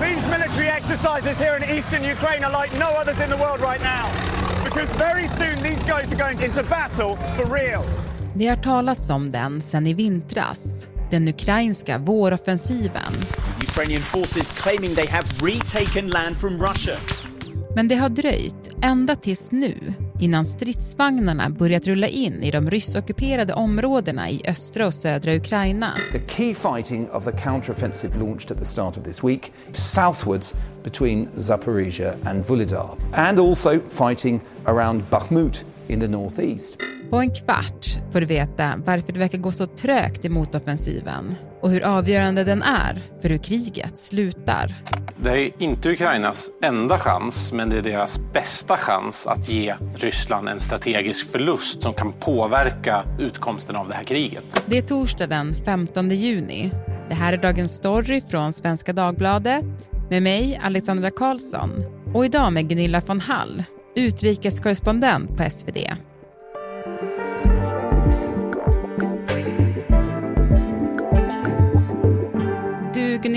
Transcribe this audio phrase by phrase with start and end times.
[0.00, 3.80] These military exercises here in eastern Ukraine are like no others in the world right
[3.80, 4.06] now.
[4.64, 7.82] Because very soon these guys are going into battle for real.
[8.34, 13.12] Det har talats om den sedan i vintras, den ukrainska våroffensiven.
[13.68, 16.96] Ukrainian forces claiming they have retaken land from Russia.
[17.74, 19.74] Men det har dröjt ända tills nu
[20.20, 25.94] innan stridsvagnarna börjat rulla in i de ryssockuperade områdena i östra och södra Ukraina.
[26.12, 31.28] The key fighting of the counteroffensive launched at the start of this week southwards between
[31.36, 36.78] Zaporizhia and Volodar, and also fighting around Bakhmut in the northeast.
[37.10, 41.70] På en kvart får du veta varför det verkar gå så trögt i motoffensiven och
[41.70, 44.74] hur avgörande den är för hur kriget slutar.
[45.22, 50.48] Det är inte Ukrainas enda chans, men det är deras bästa chans att ge Ryssland
[50.48, 54.62] en strategisk förlust som kan påverka utkomsten av det här kriget.
[54.66, 56.70] Det är torsdag den 15 juni.
[57.08, 61.70] Det här är Dagens Story från Svenska Dagbladet med mig, Alexandra Karlsson
[62.14, 63.64] och idag med Gunilla von Hall,
[63.96, 65.78] utrikeskorrespondent på SvD.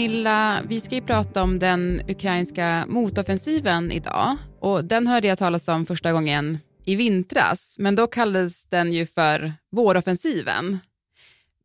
[0.02, 5.68] Gunilla, vi ska ju prata om den ukrainska motoffensiven idag och den hörde jag talas
[5.68, 10.80] om första gången i vintras, men då kallades den ju för våroffensiven.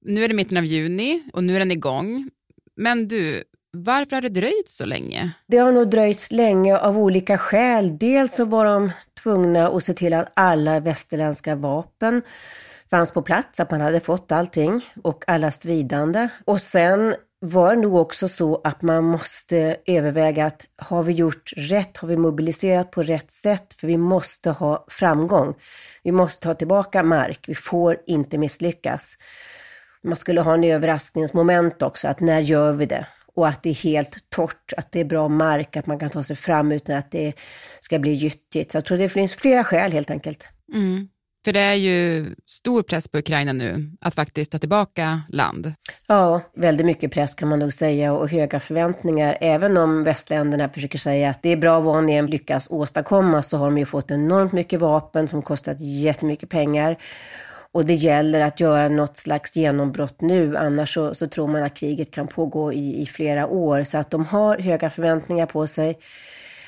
[0.05, 2.31] Nu är det mitten av juni och nu är den igång.
[2.77, 5.31] Men du, varför har det dröjt så länge?
[5.47, 7.98] Det har nog dröjt länge av olika skäl.
[7.98, 8.91] Dels så var de
[9.23, 12.23] tvungna att se till att alla västerländska vapen
[12.91, 16.29] fanns på plats, att man hade fått allting och alla stridande.
[16.45, 21.53] Och sen var det nog också så att man måste överväga att har vi gjort
[21.56, 23.75] rätt, har vi mobiliserat på rätt sätt?
[23.75, 25.55] För vi måste ha framgång.
[26.03, 29.17] Vi måste ta tillbaka mark, vi får inte misslyckas.
[30.03, 33.07] Man skulle ha en överraskningsmoment också, att när gör vi det?
[33.34, 36.25] Och att det är helt torrt, att det är bra mark, att man kan ta
[36.25, 37.33] sig fram utan att det
[37.81, 38.73] ska bli gyttigt.
[38.73, 40.48] Så jag tror det finns flera skäl helt enkelt.
[40.75, 41.09] Mm.
[41.47, 45.73] För det är ju stor press på Ukraina nu att faktiskt ta tillbaka land.
[46.07, 49.39] Ja, väldigt mycket press kan man nog säga och höga förväntningar.
[49.40, 53.57] Även om västländerna försöker säga att det är bra vad ni än lyckas åstadkomma så
[53.57, 56.96] har de ju fått enormt mycket vapen som kostat jättemycket pengar.
[57.73, 61.77] Och det gäller att göra något slags genombrott nu, annars så, så tror man att
[61.77, 63.84] kriget kan pågå i, i flera år.
[63.84, 65.98] Så att de har höga förväntningar på sig.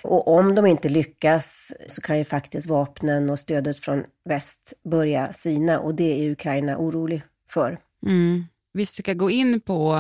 [0.03, 5.33] Och om de inte lyckas så kan ju faktiskt vapnen och stödet från väst börja
[5.33, 7.79] sina och det är Ukraina orolig för.
[8.07, 8.45] Mm.
[8.73, 9.95] Vi ska gå in på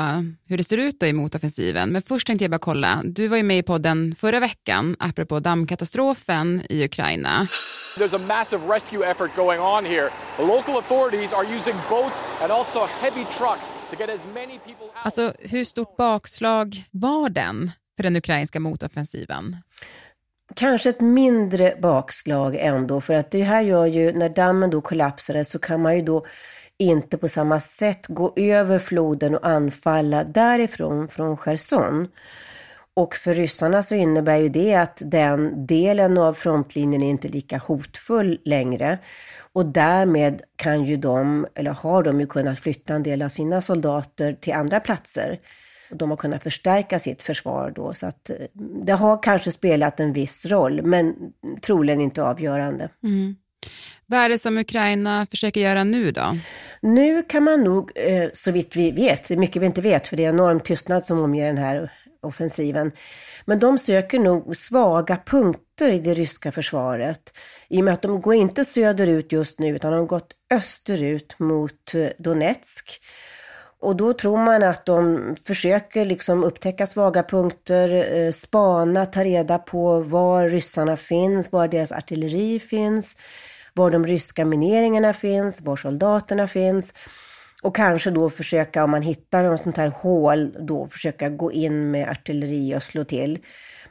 [0.46, 3.02] hur det ser ut då i motoffensiven, men först tänkte jag bara kolla.
[3.04, 7.48] Du var ju med i podden förra veckan apropå dammkatastrofen i Ukraina.
[7.96, 10.10] There's a massive rescue effort going on here.
[10.36, 14.86] The local authorities are using boats and also heavy trucks to get as many people
[14.86, 15.04] out.
[15.04, 19.56] Alltså, hur stort bakslag var den för den ukrainska motoffensiven?
[20.58, 25.44] Kanske ett mindre bakslag ändå, för att det här gör ju, när dammen då kollapsade
[25.44, 26.26] så kan man ju då
[26.78, 32.08] inte på samma sätt gå över floden och anfalla därifrån, från Cherson.
[32.94, 37.58] Och för ryssarna så innebär ju det att den delen av frontlinjen är inte lika
[37.58, 38.98] hotfull längre.
[39.52, 43.62] Och därmed kan ju de, eller har de ju kunnat flytta en del av sina
[43.62, 45.38] soldater till andra platser.
[45.90, 48.30] De har kunnat förstärka sitt försvar då, så att
[48.86, 51.14] det har kanske spelat en viss roll, men
[51.62, 52.88] troligen inte avgörande.
[53.02, 53.36] Mm.
[54.06, 56.36] Vad är det som Ukraina försöker göra nu då?
[56.80, 60.06] Nu kan man nog, eh, så vitt vi vet, det är mycket vi inte vet,
[60.06, 62.92] för det är enorm tystnad som omger den här offensiven.
[63.44, 67.32] Men de söker nog svaga punkter i det ryska försvaret.
[67.68, 71.38] I och med att de går inte söderut just nu, utan de har gått österut
[71.38, 73.00] mot Donetsk.
[73.80, 79.58] Och då tror man att de försöker liksom upptäcka svaga punkter, eh, spana, ta reda
[79.58, 83.16] på var ryssarna finns, var deras artilleri finns,
[83.74, 86.92] var de ryska mineringarna finns, var soldaterna finns.
[87.62, 91.90] Och kanske då försöka, om man hittar något sånt här hål, då försöka gå in
[91.90, 93.38] med artilleri och slå till.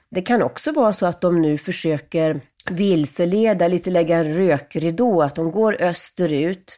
[0.09, 2.41] Det kan också vara så att de nu försöker
[2.71, 6.77] vilseleda, lite lägga en rökridå, att de går österut,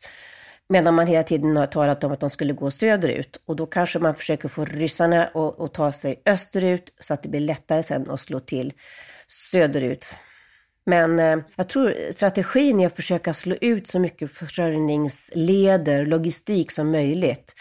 [0.69, 3.41] medan man hela tiden har talat om att de skulle gå söderut.
[3.45, 7.29] Och då kanske man försöker få ryssarna att, att ta sig österut, så att det
[7.29, 8.73] blir lättare sen att slå till
[9.27, 10.05] söderut.
[10.85, 16.91] Men eh, jag tror strategin är att försöka slå ut så mycket försörjningsleder, logistik som
[16.91, 17.55] möjligt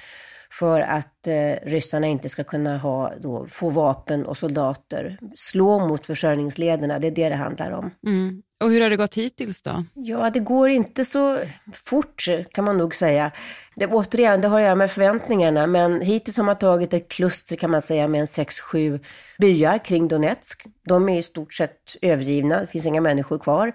[0.58, 6.06] för att eh, ryssarna inte ska kunna ha, då, få vapen och soldater, slå mot
[6.06, 6.98] försörjningslederna.
[6.98, 7.90] Det är det det handlar om.
[8.06, 8.42] Mm.
[8.60, 9.84] Och hur har det gått hittills då?
[9.94, 11.38] Ja, det går inte så
[11.84, 13.32] fort kan man nog säga.
[13.76, 17.56] Det, återigen, det har att göra med förväntningarna, men hittills har man tagit ett kluster
[17.56, 19.00] kan man säga med en 6-7
[19.38, 20.66] byar kring Donetsk.
[20.88, 23.72] De är i stort sett övergivna, det finns inga människor kvar.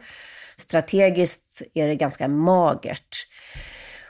[0.57, 3.27] Strategiskt är det ganska magert.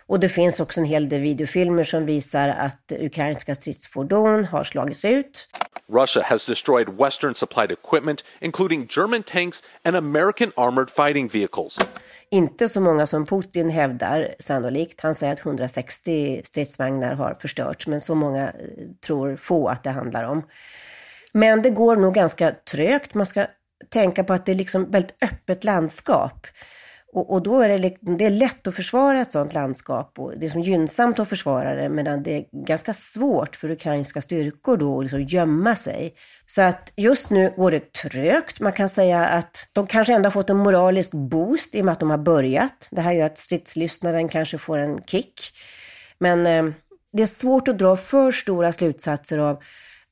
[0.07, 5.05] Och det finns också en hel del videofilmer som visar att ukrainska stridsfordon har slagits
[5.05, 5.47] ut.
[5.89, 11.79] Russia has destroyed Western supplied equipment, including German tanks and American armored fighting vehicles.
[12.29, 15.01] Inte så många som Putin hävdar sannolikt.
[15.01, 18.53] Han säger att 160 stridsvagnar har förstörts, men så många eh,
[19.05, 20.43] tror få att det handlar om.
[21.31, 23.13] Men det går nog ganska trögt.
[23.13, 23.45] Man ska
[23.89, 26.47] tänka på att det är liksom väldigt öppet landskap.
[27.13, 30.45] Och, och, då är det, det är lätt att försvara ett sådant landskap och det
[30.45, 34.97] är som gynnsamt att försvara det medan det är ganska svårt för ukrainska styrkor då
[34.97, 36.13] att liksom gömma sig.
[36.45, 38.59] Så att just nu går det trögt.
[38.59, 41.91] Man kan säga att de kanske ändå har fått en moralisk boost i och med
[41.91, 42.87] att de har börjat.
[42.91, 45.41] Det här gör att stridslystnaden kanske får en kick.
[46.17, 46.73] Men eh,
[47.11, 49.63] det är svårt att dra för stora slutsatser av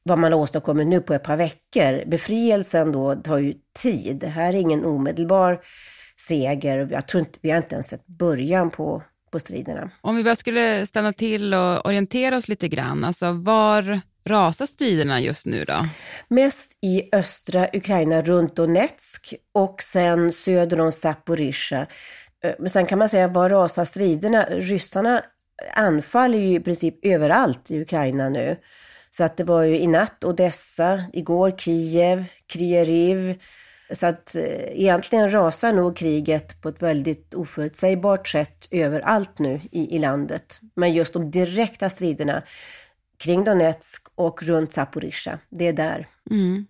[0.03, 2.05] vad man har åstadkommit nu på ett par veckor.
[2.05, 4.17] Befrielsen då tar ju tid.
[4.17, 5.59] Det här är ingen omedelbar
[6.27, 6.87] seger.
[6.91, 9.89] Jag tror inte, vi har inte ens sett början på, på striderna.
[10.01, 15.21] Om vi bara skulle stanna till och orientera oss lite grann, alltså var rasar striderna
[15.21, 15.73] just nu då?
[16.27, 21.87] Mest i östra Ukraina runt Donetsk och sen söder om Zaporizjzja.
[22.43, 24.45] Eh, men sen kan man säga, var rasar striderna?
[24.49, 25.23] Ryssarna
[25.73, 28.55] anfaller ju i princip överallt i Ukraina nu.
[29.09, 33.39] Så att det var ju i natt Odessa, igår Kiev, Kryeriv,
[33.93, 34.43] så att eh,
[34.81, 40.59] egentligen rasar nog kriget på ett väldigt oförutsägbart sätt överallt nu i, i landet.
[40.75, 42.43] Men just de direkta striderna
[43.17, 46.07] kring Donetsk och runt Zaporizjzja, det är där.
[46.31, 46.65] Mm.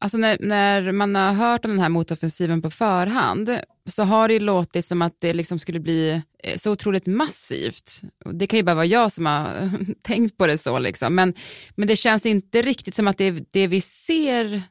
[0.00, 4.40] Alltså när, när, man har hört om den här motoffensiven på förhand så har det
[4.40, 8.00] låtit som att det liksom skulle bli eh, så otroligt massivt.
[8.32, 9.70] Det kan ju bara vara jag som har
[10.02, 11.14] tänkt på det så, liksom.
[11.14, 11.34] men,
[11.74, 14.62] men det känns inte riktigt som att det, det vi ser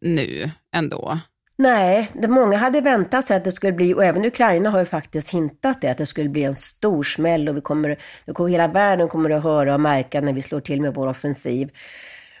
[0.00, 1.18] nu ändå.
[1.56, 4.84] Nej, det många hade väntat sig att det skulle bli, och även Ukraina har ju
[4.84, 7.98] faktiskt hintat det, att det skulle bli en stor smäll och vi kommer,
[8.32, 11.70] kommer, hela världen kommer att höra och märka när vi slår till med vår offensiv.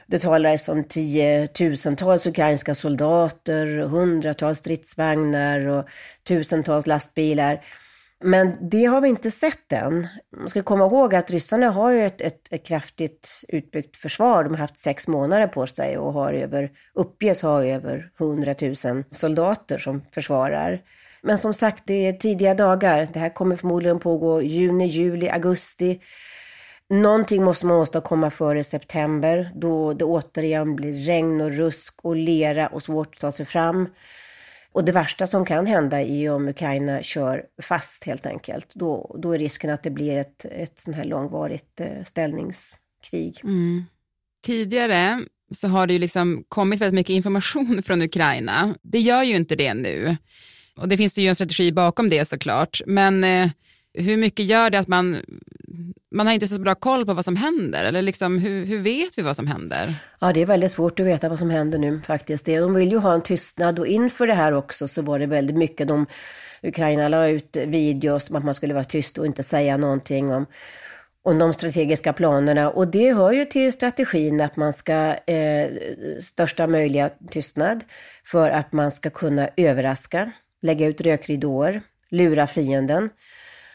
[0.06, 5.88] Det talades om tiotusentals ukrainska soldater, hundratals stridsvagnar och
[6.28, 7.60] tusentals lastbilar.
[8.26, 10.08] Men det har vi inte sett än.
[10.36, 14.44] Man ska komma ihåg att ryssarna har ju ett, ett, ett, kraftigt utbyggt försvar.
[14.44, 19.04] De har haft sex månader på sig och har över, uppges ha över 100 000
[19.10, 20.82] soldater som försvarar.
[21.22, 23.08] Men som sagt, det är tidiga dagar.
[23.12, 26.00] Det här kommer förmodligen pågå juni, juli, augusti.
[26.88, 32.66] Någonting måste man åstadkomma före september då det återigen blir regn och rusk och lera
[32.66, 33.88] och svårt att ta sig fram.
[34.74, 38.74] Och det värsta som kan hända är om Ukraina kör fast helt enkelt.
[38.74, 43.40] Då, då är risken att det blir ett, ett sånt här långvarigt eh, ställningskrig.
[43.44, 43.84] Mm.
[44.46, 48.74] Tidigare så har det ju liksom kommit väldigt mycket information från Ukraina.
[48.82, 50.16] Det gör ju inte det nu.
[50.76, 52.80] Och det finns ju en strategi bakom det såklart.
[52.86, 53.50] Men eh,
[53.94, 55.16] hur mycket gör det att man
[56.14, 57.84] man har inte så bra koll på vad som händer?
[57.84, 59.94] Eller liksom, hur, hur vet vi vad som händer?
[60.18, 62.46] Ja, det är väldigt svårt att veta vad som händer nu faktiskt.
[62.46, 65.56] De vill ju ha en tystnad och inför det här också så var det väldigt
[65.56, 66.06] mycket de
[66.62, 70.46] Ukraina la ut videos om att man skulle vara tyst och inte säga någonting om,
[71.22, 72.70] om de strategiska planerna.
[72.70, 75.70] Och det hör ju till strategin att man ska eh,
[76.22, 77.84] största möjliga tystnad
[78.24, 83.10] för att man ska kunna överraska, lägga ut rökridåer, lura fienden.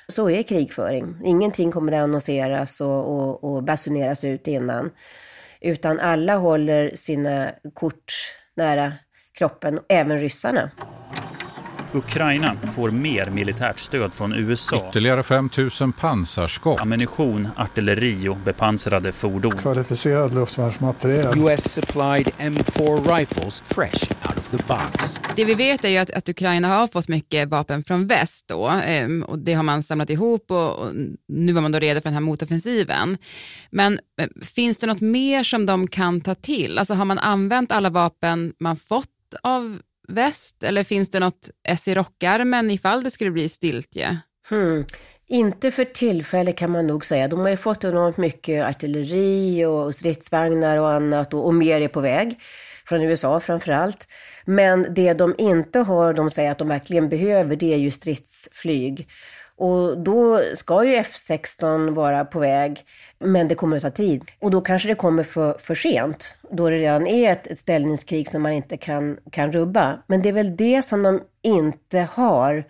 [0.10, 1.16] Så är krigföring.
[1.26, 4.92] Ingenting kommer att annonseras och, och, och basuneras ut innan.
[5.62, 8.14] Utan alla håller sina kort
[8.56, 8.94] nära
[9.34, 10.72] kroppen, även ryssarna.
[11.94, 14.90] Ukraina får mer militärt stöd från USA.
[14.90, 15.50] Ytterligare 5
[15.82, 16.82] 000 pansarskott.
[16.82, 19.58] Ammunition, artilleri och bepansrade fordon.
[19.58, 21.38] Kvalificerad luftvärnsmateriel.
[21.38, 25.22] US supplied M4 rifles fresh out of the box.
[25.36, 28.68] Det vi vet är ju att, att Ukraina har fått mycket vapen från väst då
[28.68, 30.92] ehm, och det har man samlat ihop och, och
[31.28, 33.18] nu var man då redo för den här motoffensiven.
[33.72, 34.00] Men
[34.42, 36.78] finns det något mer som de kan ta till?
[36.78, 39.08] Alltså har man använt alla vapen man fått
[39.44, 44.18] av väst eller finns det något S i rockarmen ifall det skulle bli stiltje?
[44.50, 44.86] Hmm.
[45.28, 47.28] Inte för tillfället kan man nog säga.
[47.28, 51.88] De har ju fått enormt mycket artilleri och stridsvagnar och annat och, och mer är
[51.88, 52.40] på väg.
[52.86, 54.08] Från USA framför allt.
[54.46, 59.10] Men det de inte har, de säger att de verkligen behöver, det är ju stridsflyg.
[59.60, 62.82] Och då ska ju F16 vara på väg,
[63.20, 64.24] men det kommer att ta tid.
[64.40, 68.30] Och då kanske det kommer för, för sent, då det redan är ett, ett ställningskrig
[68.30, 70.04] som man inte kan, kan rubba.
[70.08, 72.64] Men det är väl det som de inte har.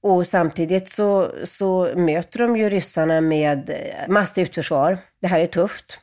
[0.00, 3.70] Och samtidigt så, så möter de ju ryssarna med
[4.08, 4.98] massivt försvar.
[5.20, 5.98] Det här är tufft.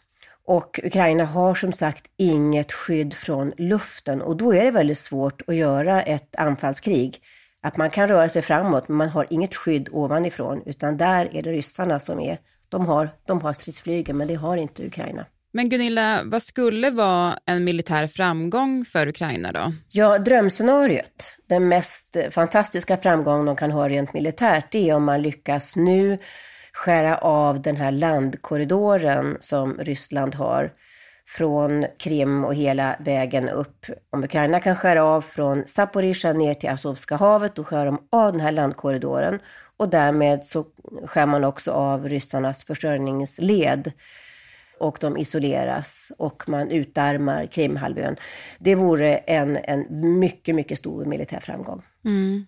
[0.47, 5.41] Och Ukraina har som sagt inget skydd från luften och då är det väldigt svårt
[5.47, 7.21] att göra ett anfallskrig.
[7.65, 11.41] Att man kan röra sig framåt men man har inget skydd ovanifrån utan där är
[11.41, 15.25] det ryssarna som är, de har, de har stridsflygen men det har inte Ukraina.
[15.53, 19.71] Men Gunilla, vad skulle vara en militär framgång för Ukraina då?
[19.89, 25.21] Ja, drömscenariot, den mest fantastiska framgång de kan ha rent militärt, det är om man
[25.21, 26.17] lyckas nu
[26.73, 30.71] skära av den här landkorridoren som Ryssland har
[31.27, 33.85] från Krim och hela vägen upp.
[34.09, 38.31] Om Ukraina kan skära av från Zaporizjzja ner till Azovska havet, då skär de av
[38.31, 39.39] den här landkorridoren
[39.77, 40.65] och därmed så
[41.05, 43.91] skär man också av ryssarnas försörjningsled
[44.79, 48.15] och de isoleras och man utarmar Krimhalvön.
[48.59, 49.85] Det vore en, en
[50.19, 51.81] mycket, mycket stor militär framgång.
[52.05, 52.47] Mm.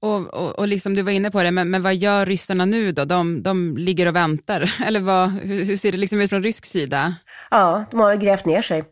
[0.00, 2.92] Och, och, och liksom du var inne på det, men, men vad gör ryssarna nu
[2.92, 3.04] då?
[3.04, 6.66] De, de ligger och väntar, eller vad, hur, hur ser det liksom ut från rysk
[6.66, 7.14] sida?
[7.50, 8.84] Ja, de har grävt ner sig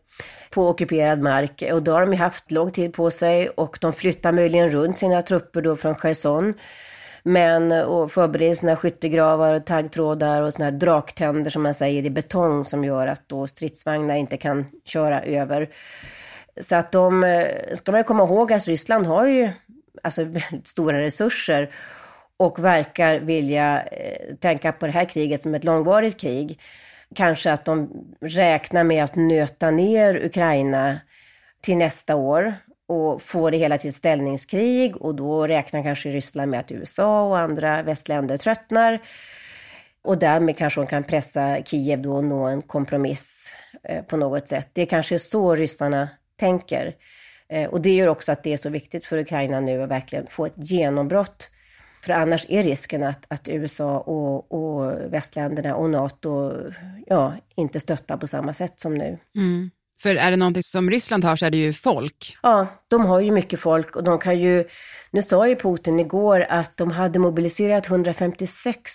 [0.49, 3.93] på ockuperad mark och då har de ju haft lång tid på sig och de
[3.93, 6.53] flyttar möjligen runt sina trupper då från Cherson.
[7.23, 12.09] Men och förbereder sina skyttegravar och taggtrådar och såna här draktänder som man säger i
[12.09, 15.69] betong som gör att då stridsvagnar inte kan köra över.
[16.61, 19.49] Så att de, eh, ska man komma ihåg att Ryssland har ju
[20.03, 21.69] alltså väldigt stora resurser
[22.37, 26.59] och verkar vilja eh, tänka på det här kriget som ett långvarigt krig.
[27.15, 27.89] Kanske att de
[28.21, 30.99] räknar med att nöta ner Ukraina
[31.61, 32.53] till nästa år
[32.87, 37.23] och få det hela till ett ställningskrig och då räknar kanske Ryssland med att USA
[37.23, 38.99] och andra västländer tröttnar
[40.01, 43.51] och därmed kanske de kan pressa Kiev då och nå en kompromiss
[43.83, 44.69] eh, på något sätt.
[44.73, 46.09] Det är kanske så ryssarna
[46.39, 46.95] tänker.
[47.49, 50.27] Eh, och det gör också att det är så viktigt för Ukraina nu att verkligen
[50.29, 51.49] få ett genombrott.
[52.01, 56.53] För annars är risken att, att USA och, och västländerna och NATO
[57.05, 59.17] ja, inte stöttar på samma sätt som nu.
[59.35, 59.71] Mm.
[59.99, 62.37] För är det någonting som Ryssland har så är det ju folk.
[62.43, 64.67] Ja, de har ju mycket folk och de kan ju,
[65.11, 68.91] nu sa ju Putin igår att de hade mobiliserat 156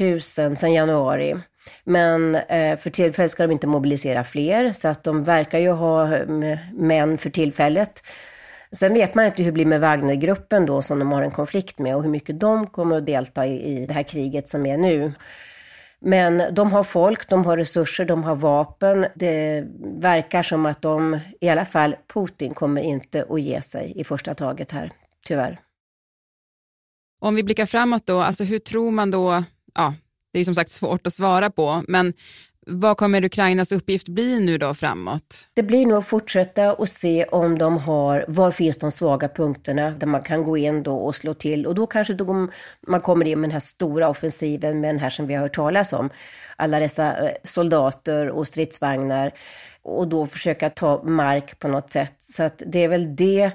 [0.00, 1.36] 000 sedan januari.
[1.84, 6.06] Men eh, för tillfället ska de inte mobilisera fler, så att de verkar ju ha
[6.16, 8.02] mm, män för tillfället.
[8.72, 11.78] Sen vet man inte hur det blir med Wagnergruppen då som de har en konflikt
[11.78, 14.76] med och hur mycket de kommer att delta i, i det här kriget som är
[14.76, 15.12] nu.
[15.98, 19.06] Men de har folk, de har resurser, de har vapen.
[19.14, 24.04] Det verkar som att de, i alla fall Putin, kommer inte att ge sig i
[24.04, 24.92] första taget här,
[25.26, 25.58] tyvärr.
[27.20, 29.44] Om vi blickar framåt då, alltså hur tror man då,
[29.74, 29.94] ja,
[30.32, 32.12] det är som sagt svårt att svara på, men
[32.68, 35.50] vad kommer Ukrainas uppgift bli nu då framåt?
[35.54, 39.90] Det blir nog att fortsätta och se om de har, var finns de svaga punkterna
[39.90, 42.48] där man kan gå in då och slå till och då kanske då
[42.86, 45.54] man kommer in med den här stora offensiven med den här som vi har hört
[45.54, 46.10] talas om.
[46.56, 49.32] Alla dessa eh, soldater och stridsvagnar
[49.82, 52.14] och då försöka ta mark på något sätt.
[52.18, 53.50] Så att det är väl det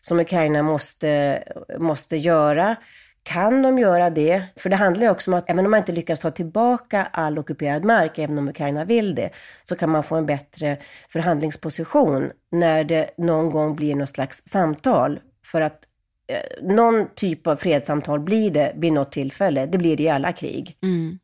[0.00, 1.42] som Ukraina måste,
[1.78, 2.76] måste göra.
[3.22, 4.42] Kan de göra det?
[4.56, 7.38] För det handlar ju också om att även om man inte lyckas ta tillbaka all
[7.38, 9.30] ockuperad mark, även om Ukraina vill det,
[9.64, 10.76] så kan man få en bättre
[11.08, 15.20] förhandlingsposition när det någon gång blir något slags samtal.
[15.46, 15.84] För att
[16.26, 19.66] eh, någon typ av fredssamtal blir det vid något tillfälle.
[19.66, 20.76] Det blir det i alla krig.
[20.82, 21.18] Mm.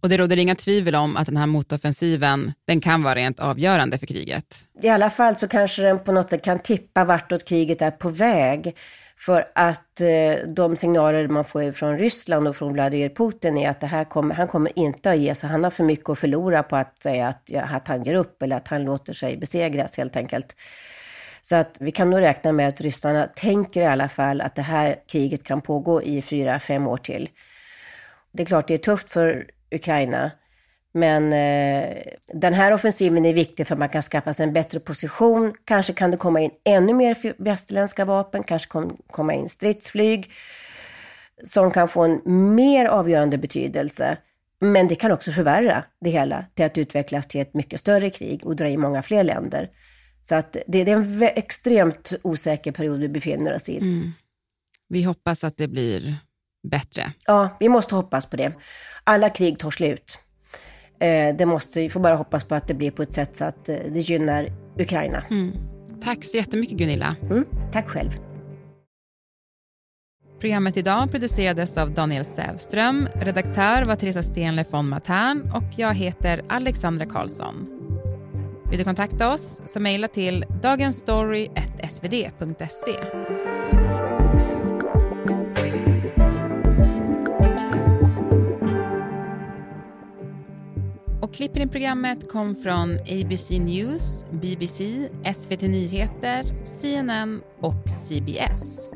[0.00, 3.98] Och det råder inga tvivel om att den här motoffensiven, den kan vara rent avgörande
[3.98, 4.68] för kriget.
[4.82, 8.08] I alla fall så kanske den på något sätt kan tippa vartåt kriget är på
[8.08, 8.76] väg.
[9.18, 13.80] För att eh, de signaler man får från Ryssland och från Vladimir Putin är att
[13.80, 15.48] det här kommer, han kommer inte att ge sig.
[15.48, 18.42] Han har för mycket att förlora på att säga att, ja, att han ger upp
[18.42, 20.56] eller att han låter sig besegras helt enkelt.
[21.42, 24.62] Så att vi kan nog räkna med att ryssarna tänker i alla fall att det
[24.62, 27.28] här kriget kan pågå i fyra, fem år till.
[28.32, 30.30] Det är klart det är tufft för Ukraina.
[30.92, 31.96] Men eh,
[32.34, 35.54] den här offensiven är viktig för att man kan skaffa sig en bättre position.
[35.64, 40.30] Kanske kan det komma in ännu mer västerländska vapen, kanske kom, komma in stridsflyg
[41.44, 42.20] som kan få en
[42.54, 44.18] mer avgörande betydelse.
[44.60, 48.46] Men det kan också förvärra det hela till att utvecklas till ett mycket större krig
[48.46, 49.70] och dra in många fler länder.
[50.22, 53.76] Så att det, det är en extremt osäker period vi befinner oss i.
[53.76, 54.12] Mm.
[54.88, 56.14] Vi hoppas att det blir
[56.70, 57.12] bättre.
[57.26, 58.52] Ja, vi måste hoppas på det.
[59.04, 60.18] Alla krig tar slut.
[61.00, 63.44] Eh, det måste, vi får bara hoppas på att det blir på ett sätt så
[63.44, 65.22] att eh, det gynnar Ukraina.
[65.30, 65.52] Mm.
[66.02, 67.16] Tack så jättemycket Gunilla.
[67.22, 68.10] Mm, tack själv.
[70.40, 76.42] Programmet idag producerades av Daniel Sävström, redaktör var Teresa Stenle von Matern och jag heter
[76.48, 77.68] Alexandra Karlsson.
[78.70, 83.47] Vill du kontakta oss så mejla till dagensstory.svd.se.
[91.28, 98.90] Och klippen i programmet kom från ABC News, BBC, SVT Nyheter, CNN och CBS.